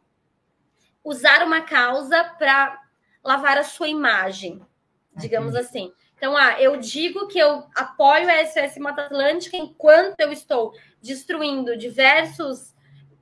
[1.03, 2.81] usar uma causa para
[3.23, 4.59] lavar a sua imagem,
[5.15, 5.59] digamos uhum.
[5.59, 5.93] assim.
[6.17, 11.77] Então, ah, eu digo que eu apoio a SOS Mata Atlântica enquanto eu estou destruindo
[11.77, 12.73] diversos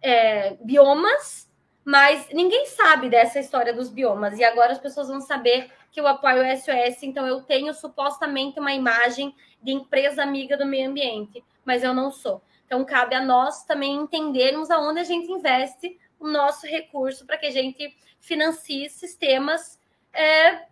[0.02, 1.51] é, biomas,
[1.84, 4.38] mas ninguém sabe dessa história dos biomas.
[4.38, 8.60] E agora as pessoas vão saber que eu apoio o SOS, então eu tenho supostamente
[8.60, 12.42] uma imagem de empresa amiga do meio ambiente, mas eu não sou.
[12.66, 17.48] Então cabe a nós também entendermos aonde a gente investe o nosso recurso para que
[17.48, 19.80] a gente financie sistemas
[20.14, 20.68] é,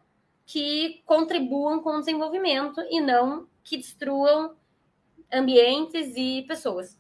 [0.46, 4.56] que contribuam com o desenvolvimento e não que destruam
[5.32, 6.99] ambientes e pessoas.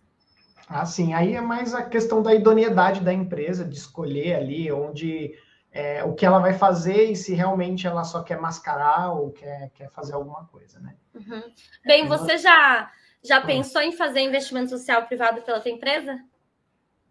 [0.69, 1.13] Ah, sim.
[1.13, 5.33] Aí é mais a questão da idoneidade da empresa, de escolher ali onde
[5.71, 9.71] é, o que ela vai fazer e se realmente ela só quer mascarar ou quer,
[9.73, 10.95] quer fazer alguma coisa, né?
[11.15, 11.41] Uhum.
[11.83, 12.91] Bem, você já,
[13.23, 13.41] já ah.
[13.41, 16.19] pensou em fazer investimento social privado pela sua empresa?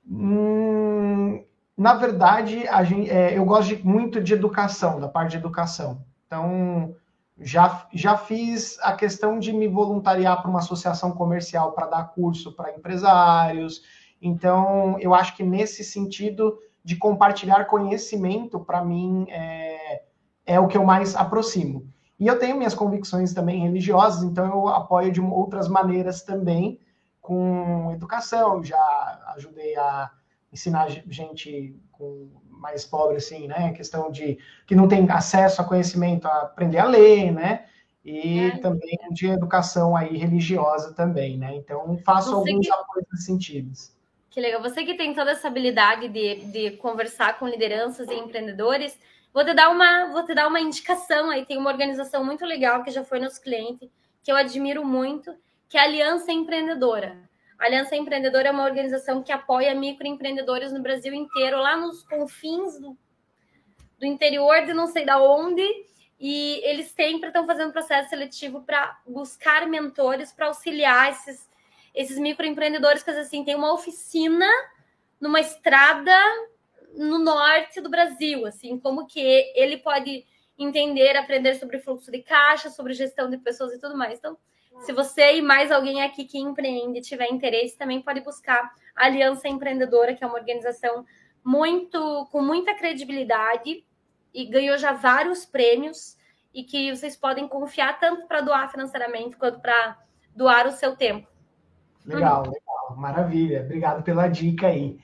[0.08, 1.44] Hum,
[1.76, 6.04] na verdade, a gente, é, eu gosto de, muito de educação, da parte de educação.
[6.26, 6.94] Então,
[7.40, 12.52] já, já fiz a questão de me voluntariar para uma associação comercial para dar curso
[12.52, 13.82] para empresários.
[14.20, 20.02] Então, eu acho que nesse sentido de compartilhar conhecimento, para mim, é,
[20.46, 21.86] é o que eu mais aproximo.
[22.18, 26.80] E eu tenho minhas convicções também religiosas, então eu apoio de outras maneiras também,
[27.20, 28.64] com educação.
[28.64, 28.78] Já
[29.36, 30.10] ajudei a
[30.52, 33.72] ensinar gente com mais pobre, assim, né?
[33.72, 37.64] Questão de que não tem acesso a conhecimento, a aprender a ler, né?
[38.04, 41.54] E é, também de educação aí religiosa também, né?
[41.54, 42.72] Então faço alguns que...
[42.72, 43.70] apoios nesse sentido.
[44.30, 44.62] Que legal.
[44.62, 48.98] Você que tem toda essa habilidade de, de conversar com lideranças e empreendedores,
[49.32, 51.44] vou te dar uma, vou te dar uma indicação aí.
[51.44, 53.88] Tem uma organização muito legal que já foi nos clientes,
[54.22, 55.34] que eu admiro muito,
[55.68, 57.16] que é a Aliança Empreendedora.
[57.58, 62.78] A Aliança Empreendedora é uma organização que apoia microempreendedores no Brasil inteiro, lá nos confins
[62.78, 62.96] do,
[63.98, 65.62] do interior de não sei da onde.
[66.20, 71.48] E eles sempre estão fazendo processo seletivo para buscar mentores para auxiliar esses
[71.94, 74.46] esses microempreendedores que assim tem uma oficina
[75.20, 76.14] numa estrada
[76.94, 80.24] no norte do Brasil, assim, como que ele pode
[80.58, 84.18] entender, aprender sobre fluxo de caixa, sobre gestão de pessoas e tudo mais.
[84.18, 84.36] Então,
[84.80, 89.48] se você e mais alguém aqui que empreende tiver interesse, também pode buscar a Aliança
[89.48, 91.04] Empreendedora, que é uma organização
[91.44, 93.84] muito com muita credibilidade
[94.34, 96.16] e ganhou já vários prêmios
[96.54, 99.98] e que vocês podem confiar tanto para doar financeiramente quanto para
[100.34, 101.28] doar o seu tempo.
[102.04, 103.62] Legal, legal, maravilha.
[103.62, 104.98] Obrigado pela dica aí.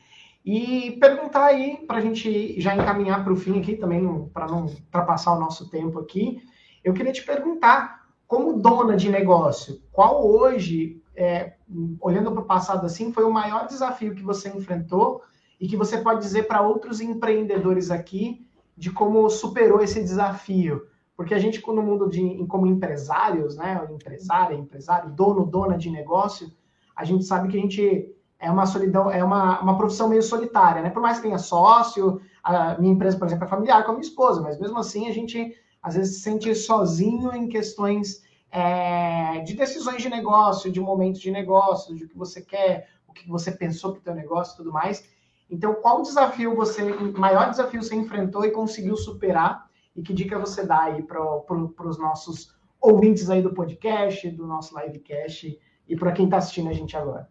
[0.44, 4.66] E perguntar aí, para a gente já encaminhar para o fim aqui também, para não
[4.66, 6.42] ultrapassar o nosso tempo aqui,
[6.82, 11.54] eu queria te perguntar, como dona de negócio, qual hoje, é,
[12.00, 15.22] olhando para o passado assim, foi o maior desafio que você enfrentou
[15.60, 20.86] e que você pode dizer para outros empreendedores aqui de como superou esse desafio?
[21.16, 26.50] Porque a gente, no mundo de como empresários, né, empresária, empresário, dono, dona de negócio,
[26.96, 30.82] a gente sabe que a gente é uma solidão, é uma, uma profissão meio solitária,
[30.82, 30.90] né?
[30.90, 34.06] Por mais que tenha sócio, a minha empresa, por exemplo, é familiar com a minha
[34.06, 39.52] esposa, mas mesmo assim a gente às vezes se sente sozinho em questões é, de
[39.52, 43.52] decisões de negócio, de momentos de negócio, de o que você quer, o que você
[43.52, 45.06] pensou para o seu negócio e tudo mais.
[45.50, 49.68] Então, qual desafio você, maior desafio você enfrentou e conseguiu superar?
[49.94, 54.46] E que dica você dá aí para pro, os nossos ouvintes aí do podcast, do
[54.46, 57.28] nosso livecast e para quem está assistindo a gente agora?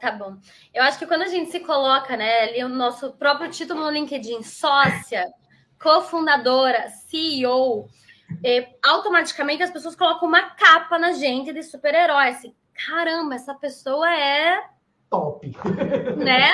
[0.00, 0.38] Tá bom.
[0.72, 3.90] Eu acho que quando a gente se coloca, né, ali o nosso próprio título no
[3.90, 5.30] LinkedIn, sócia,
[5.82, 7.88] cofundadora, CEO,
[8.44, 12.28] é, automaticamente as pessoas colocam uma capa na gente de super-herói.
[12.28, 12.54] Assim,
[12.86, 14.64] caramba, essa pessoa é.
[15.10, 15.46] Top!
[16.16, 16.52] Né?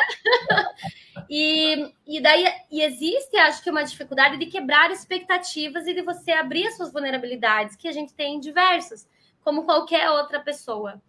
[1.28, 6.32] e, e daí e existe, acho que, uma dificuldade de quebrar expectativas e de você
[6.32, 9.06] abrir as suas vulnerabilidades, que a gente tem diversas,
[9.44, 11.00] como qualquer outra pessoa.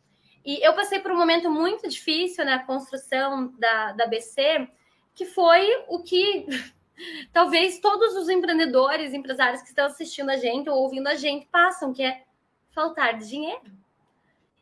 [0.46, 4.68] E eu passei por um momento muito difícil na construção da, da BC,
[5.16, 6.46] que foi o que
[7.32, 11.94] talvez todos os empreendedores, empresários que estão assistindo a gente ou ouvindo a gente passam,
[11.94, 12.24] que é
[12.72, 13.62] faltar dinheiro.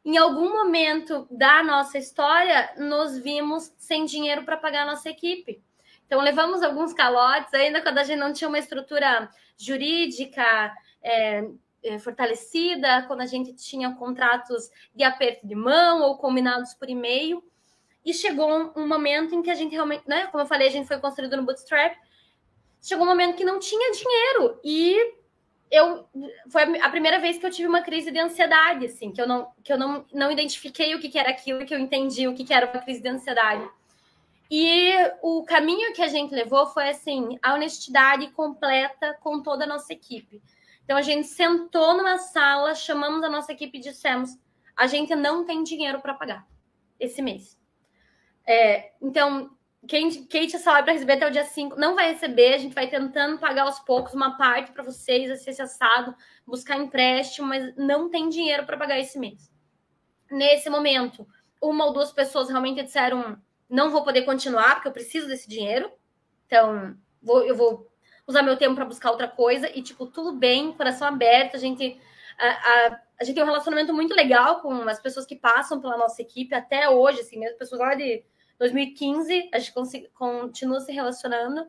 [0.04, 5.62] Em algum momento da nossa história, nos vimos sem dinheiro para pagar a nossa equipe.
[6.06, 10.74] Então, levamos alguns calotes, ainda quando a gente não tinha uma estrutura jurídica
[11.04, 11.46] é,
[11.84, 17.44] é, fortalecida, quando a gente tinha contratos de aperto de mão ou combinados por e-mail.
[18.06, 20.88] E chegou um momento em que a gente realmente, né, como eu falei, a gente
[20.88, 21.98] foi construído no Bootstrap,
[22.88, 25.14] chegou um momento que não tinha dinheiro e
[25.70, 26.08] eu
[26.50, 29.52] foi a primeira vez que eu tive uma crise de ansiedade, assim, que eu não
[29.62, 32.46] que eu não, não identifiquei o que, que era aquilo, que eu entendi o que,
[32.46, 33.70] que era uma crise de ansiedade.
[34.50, 39.68] E o caminho que a gente levou foi assim, a honestidade completa com toda a
[39.68, 40.42] nossa equipe.
[40.86, 44.30] Então a gente sentou numa sala, chamamos a nossa equipe e dissemos:
[44.78, 46.48] a gente não tem dinheiro para pagar
[46.98, 47.60] esse mês.
[48.46, 49.57] É, então
[49.88, 52.76] quem, quem tinha salário para receber até o dia 5 não vai receber, a gente
[52.76, 58.10] vai tentando pagar aos poucos uma parte para vocês, esse assado, buscar empréstimo, mas não
[58.10, 59.52] tem dinheiro para pagar esse mês.
[60.30, 61.26] Nesse momento,
[61.62, 65.92] uma ou duas pessoas realmente disseram: não vou poder continuar porque eu preciso desse dinheiro,
[66.46, 67.88] então vou, eu vou
[68.28, 72.00] usar meu tempo para buscar outra coisa e, tipo, tudo bem, coração aberto, a gente.
[72.38, 75.98] A, a, a gente tem um relacionamento muito legal com as pessoas que passam pela
[75.98, 78.24] nossa equipe até hoje, assim, mesmo pessoas lá de
[78.60, 81.68] 2015, a gente continua se relacionando,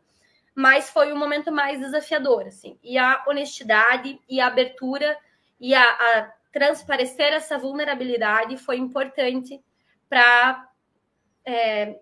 [0.55, 2.77] mas foi o momento mais desafiador, assim.
[2.83, 5.17] E a honestidade e a abertura
[5.59, 9.63] e a, a transparecer essa vulnerabilidade foi importante
[10.09, 10.67] para
[11.45, 11.99] é,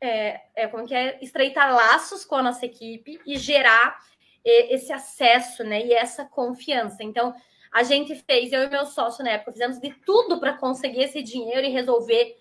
[0.00, 3.98] é, é, como que é, estreitar laços com a nossa equipe e gerar
[4.44, 7.02] é, esse acesso, né, e essa confiança.
[7.02, 7.34] Então,
[7.72, 11.22] a gente fez, eu e meu sócio na época, fizemos de tudo para conseguir esse
[11.22, 12.36] dinheiro e resolver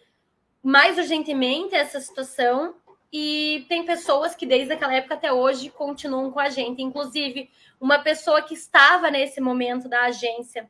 [0.68, 2.76] mais urgentemente essa situação.
[3.12, 6.84] E tem pessoas que desde aquela época até hoje continuam com a gente.
[6.84, 7.50] Inclusive,
[7.80, 10.70] uma pessoa que estava nesse momento da agência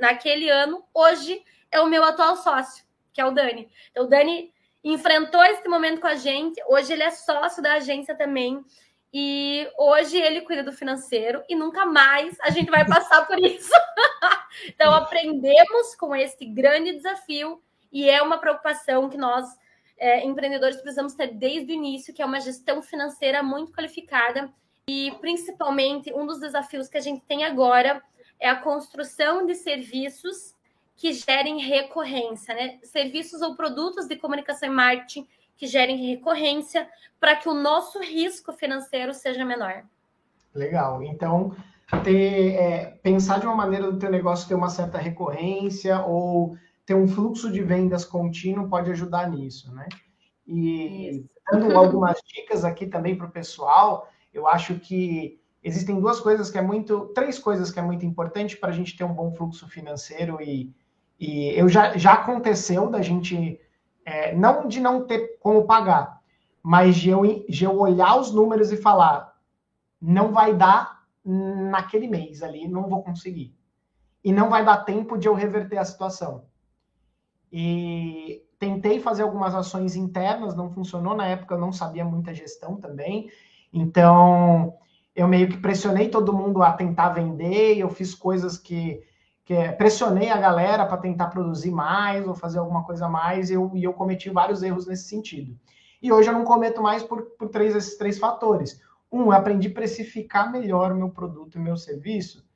[0.00, 3.68] naquele ano, hoje é o meu atual sócio, que é o Dani.
[3.92, 6.60] Então, o Dani enfrentou esse momento com a gente.
[6.66, 8.64] Hoje ele é sócio da agência também.
[9.14, 13.70] E hoje ele cuida do financeiro e nunca mais a gente vai passar por isso.
[14.66, 19.46] então, aprendemos com esse grande desafio e é uma preocupação que nós,
[19.96, 24.52] é, empreendedores, precisamos ter desde o início, que é uma gestão financeira muito qualificada.
[24.86, 28.02] E, principalmente, um dos desafios que a gente tem agora
[28.40, 30.54] é a construção de serviços
[30.96, 32.78] que gerem recorrência, né?
[32.82, 36.88] Serviços ou produtos de comunicação e marketing que gerem recorrência
[37.20, 39.84] para que o nosso risco financeiro seja menor.
[40.54, 41.02] Legal.
[41.02, 41.54] Então,
[42.02, 46.56] ter, é, pensar de uma maneira do teu negócio ter uma certa recorrência ou
[46.88, 49.86] ter um fluxo de vendas contínuo pode ajudar nisso, né?
[50.46, 51.22] E
[51.52, 56.56] dando algumas dicas aqui também para o pessoal, eu acho que existem duas coisas que
[56.56, 59.68] é muito, três coisas que é muito importante para a gente ter um bom fluxo
[59.68, 60.74] financeiro e,
[61.20, 63.60] e eu já, já aconteceu da gente
[64.02, 66.22] é, não de não ter como pagar,
[66.62, 69.36] mas de eu, de eu olhar os números e falar
[70.00, 73.54] não vai dar naquele mês ali, não vou conseguir.
[74.24, 76.48] E não vai dar tempo de eu reverter a situação.
[77.52, 81.16] E tentei fazer algumas ações internas, não funcionou.
[81.16, 83.30] Na época eu não sabia muita gestão também.
[83.72, 84.74] Então,
[85.14, 89.02] eu meio que pressionei todo mundo a tentar vender, eu fiz coisas que,
[89.44, 93.84] que pressionei a galera para tentar produzir mais ou fazer alguma coisa mais, eu, e
[93.84, 95.58] eu cometi vários erros nesse sentido.
[96.00, 98.80] E hoje eu não cometo mais por, por três, esses três fatores.
[99.10, 102.46] Um, eu aprendi a precificar melhor o meu produto e meu serviço,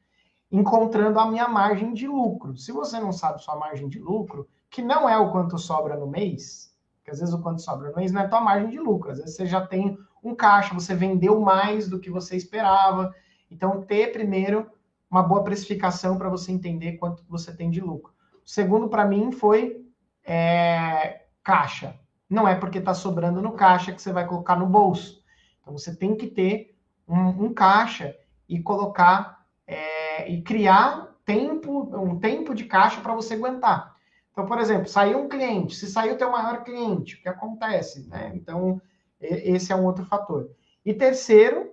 [0.50, 2.56] encontrando a minha margem de lucro.
[2.56, 6.06] Se você não sabe sua margem de lucro, que não é o quanto sobra no
[6.06, 9.10] mês, Porque às vezes o quanto sobra no mês não é tua margem de lucro.
[9.10, 13.14] Às vezes você já tem um caixa, você vendeu mais do que você esperava.
[13.50, 14.66] Então, ter primeiro
[15.10, 18.14] uma boa precificação para você entender quanto você tem de lucro.
[18.42, 19.84] O segundo, para mim, foi
[20.24, 22.00] é, caixa.
[22.30, 25.22] Não é porque está sobrando no caixa que você vai colocar no bolso.
[25.60, 26.74] Então, você tem que ter
[27.06, 28.16] um, um caixa
[28.48, 33.91] e colocar é, e criar tempo, um tempo de caixa para você aguentar.
[34.32, 38.08] Então, por exemplo, saiu um cliente, se saiu teu maior cliente, o que acontece?
[38.08, 38.32] Né?
[38.34, 38.80] Então,
[39.20, 40.50] esse é um outro fator.
[40.84, 41.70] E terceiro,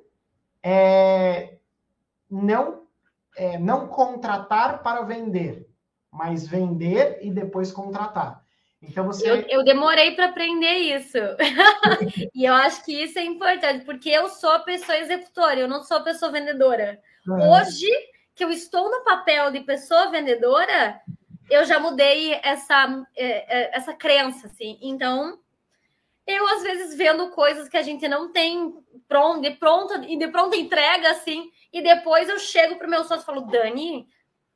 [0.61, 1.57] é
[2.29, 2.83] não,
[3.35, 5.67] é não contratar para vender,
[6.11, 8.43] mas vender e depois contratar.
[8.81, 9.29] Então você.
[9.29, 11.17] Eu, eu demorei para aprender isso.
[12.33, 15.83] e eu acho que isso é importante, porque eu sou a pessoa executora, eu não
[15.83, 16.99] sou a pessoa vendedora.
[17.27, 17.31] É.
[17.31, 17.89] Hoje,
[18.35, 21.01] que eu estou no papel de pessoa vendedora,
[21.49, 24.77] eu já mudei essa, é, é, essa crença, assim.
[24.81, 25.39] Então,
[26.25, 28.73] eu às vezes vendo coisas que a gente não tem
[29.07, 33.03] pronto, de pronto e de pronta entrega, assim, e depois eu chego para o meu
[33.03, 34.07] sócio e falo, Dani,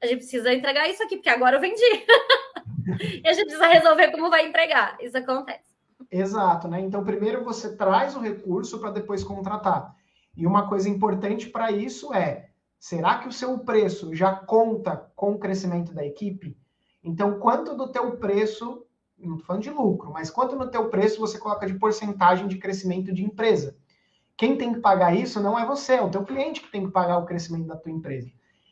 [0.01, 1.81] a gente precisa entregar isso aqui, porque agora eu vendi.
[3.23, 4.97] e a gente precisa resolver como vai entregar.
[5.01, 5.73] Isso acontece.
[6.11, 6.79] Exato, né?
[6.81, 9.95] Então, primeiro você traz o recurso para depois contratar.
[10.35, 15.31] E uma coisa importante para isso é: será que o seu preço já conta com
[15.31, 16.57] o crescimento da equipe?
[17.03, 18.85] Então, quanto do teu preço,
[19.17, 22.57] não estou falando de lucro, mas quanto no teu preço você coloca de porcentagem de
[22.57, 23.75] crescimento de empresa?
[24.37, 26.91] Quem tem que pagar isso não é você, é o teu cliente que tem que
[26.91, 28.31] pagar o crescimento da tua empresa.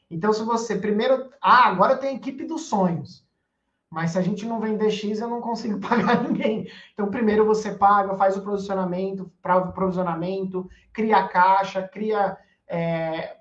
[0.10, 3.26] Então, se você primeiro, ah, agora tem a equipe dos sonhos,
[3.90, 6.68] mas se a gente não vender X, eu não consigo pagar ninguém.
[6.94, 12.38] Então, primeiro você paga, faz o posicionamento, para o provisionamento, cria a caixa, cria
[12.72, 13.36] é,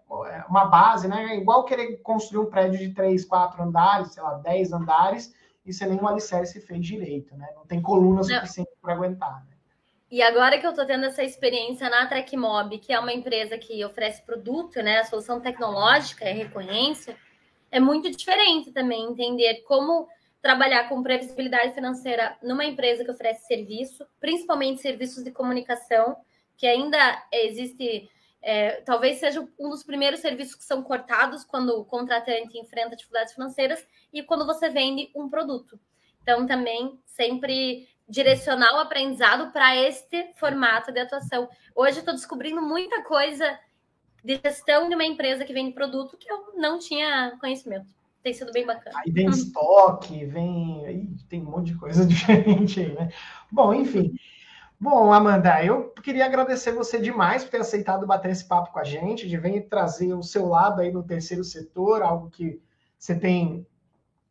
[0.49, 1.35] uma base, né?
[1.35, 5.33] É igual querer construir um prédio de três, quatro andares, sei lá, dez andares,
[5.65, 7.49] e você nem o alicerce fez direito, né?
[7.55, 9.45] Não tem coluna suficiente para aguentar.
[9.45, 9.57] Né?
[10.11, 13.85] E agora que eu estou tendo essa experiência na Trecmob, que é uma empresa que
[13.85, 14.99] oferece produto, né?
[14.99, 17.17] A solução tecnológica é recorrência,
[17.71, 20.09] é muito diferente também entender como
[20.43, 26.17] trabalhar com previsibilidade financeira numa empresa que oferece serviço, principalmente serviços de comunicação,
[26.57, 26.99] que ainda
[27.33, 28.11] existe
[28.43, 33.35] é, talvez seja um dos primeiros serviços que são cortados quando o contratante enfrenta dificuldades
[33.35, 35.79] financeiras e quando você vende um produto.
[36.23, 41.49] Então, também sempre direcionar o aprendizado para este formato de atuação.
[41.75, 43.59] Hoje estou descobrindo muita coisa
[44.25, 47.87] de gestão de uma empresa que vende produto que eu não tinha conhecimento.
[48.23, 48.99] Tem sido bem bacana.
[48.99, 50.85] Aí vem estoque, vem.
[50.85, 53.11] Aí tem um monte de coisa diferente aí, né?
[53.51, 54.15] Bom, enfim.
[54.83, 58.83] Bom, Amanda, eu queria agradecer você demais por ter aceitado bater esse papo com a
[58.85, 62.59] gente, de vir trazer o seu lado aí no terceiro setor, algo que
[62.99, 63.67] você tem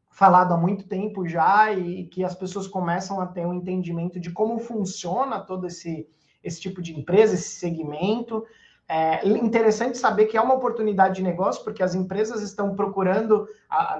[0.09, 4.31] falado há muito tempo já e que as pessoas começam a ter um entendimento de
[4.31, 6.09] como funciona todo esse,
[6.43, 8.43] esse tipo de empresa, esse segmento.
[8.87, 13.47] É interessante saber que é uma oportunidade de negócio, porque as empresas estão procurando,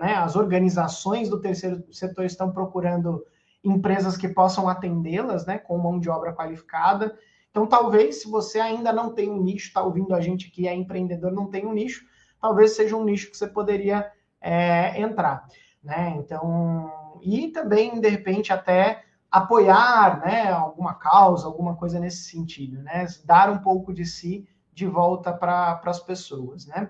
[0.01, 3.23] né, as organizações do terceiro setor estão procurando
[3.63, 7.17] empresas que possam atendê-las, né, com mão de obra qualificada.
[7.51, 10.73] Então, talvez, se você ainda não tem um nicho, está ouvindo a gente que é
[10.73, 12.05] empreendedor, não tem um nicho,
[12.39, 15.45] talvez seja um nicho que você poderia é, entrar,
[15.83, 16.15] né?
[16.17, 23.05] Então, e também, de repente, até apoiar, né, alguma causa, alguma coisa nesse sentido, né?
[23.25, 26.89] Dar um pouco de si de volta para as pessoas, né?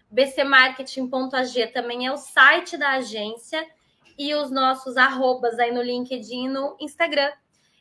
[0.09, 3.66] bcmarketing.ag também é o site da agência
[4.16, 7.32] e os nossos arrobas aí no LinkedIn e no Instagram.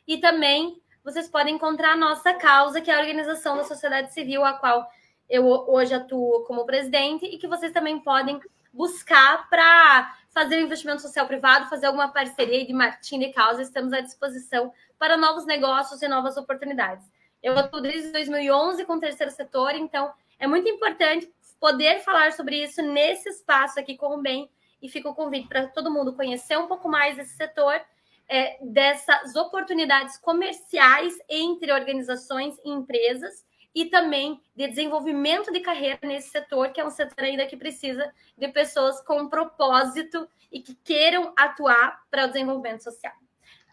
[0.08, 4.44] E também vocês podem encontrar a nossa causa, que é a Organização da Sociedade Civil,
[4.44, 4.90] a qual
[5.30, 8.40] eu hoje atuo como presidente, e que vocês também podem
[8.72, 13.62] buscar para fazer um investimento social privado, fazer alguma parceria de marketing de causa.
[13.62, 17.06] Estamos à disposição para novos negócios e novas oportunidades.
[17.42, 21.30] Eu atuo desde 2011 com o terceiro setor, então é muito importante
[21.60, 25.68] poder falar sobre isso nesse espaço aqui com o bem e fica o convite para
[25.68, 27.80] todo mundo conhecer um pouco mais esse setor,
[28.28, 33.44] é, dessas oportunidades comerciais entre organizações e empresas
[33.74, 38.10] e também de desenvolvimento de carreira nesse setor, que é um setor ainda que precisa
[38.36, 43.12] de pessoas com propósito e que queiram atuar para o desenvolvimento social.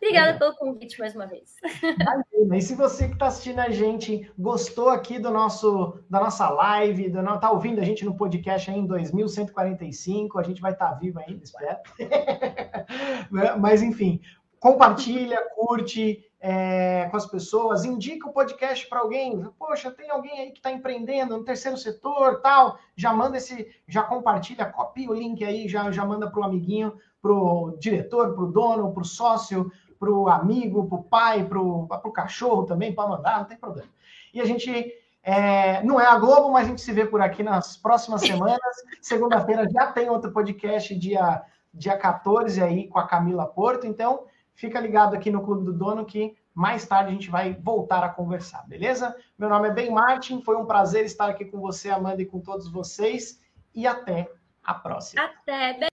[0.04, 1.56] Obrigada pelo convite mais uma vez.
[1.82, 2.58] Imagina.
[2.58, 7.06] E se você que está assistindo a gente gostou aqui do nosso da nossa live,
[7.08, 11.20] está ouvindo a gente no podcast aí em 2145, a gente vai estar tá vivo
[11.20, 11.78] ainda, espero.
[13.62, 14.20] Mas enfim,
[14.60, 19.48] compartilha, curte é, com as pessoas, indica o podcast para alguém.
[19.58, 22.78] Poxa, tem alguém aí que está empreendendo no terceiro setor, tal.
[22.94, 26.94] Já manda esse, já compartilha, copia o link aí, já, já manda para o amiguinho,
[27.22, 29.72] para o diretor, para o dono, para o sócio,
[30.04, 33.88] para o amigo, para o pai, para o cachorro também, para mandar, não tem problema.
[34.34, 34.94] E a gente
[35.24, 38.60] é, não é a Globo, mas a gente se vê por aqui nas próximas semanas.
[39.02, 41.42] Segunda-feira já tem outro podcast, dia,
[41.74, 43.88] dia 14, aí com a Camila Porto.
[43.88, 48.04] Então, fica ligado aqui no Clube do Dono que mais tarde a gente vai voltar
[48.04, 49.16] a conversar, beleza?
[49.40, 52.40] Meu nome é Ben Martin, foi um prazer estar aqui com você, Amanda, e com
[52.40, 53.42] todos vocês.
[53.74, 54.30] E até
[54.64, 55.24] a próxima.
[55.24, 55.88] Até.